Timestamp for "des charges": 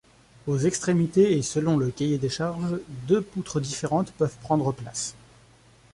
2.17-2.79